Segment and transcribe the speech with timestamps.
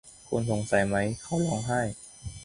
[0.27, 0.97] คุณสงสัยไหม?
[1.21, 1.81] เขาร้องไห้